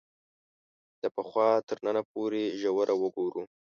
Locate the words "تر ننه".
1.69-2.01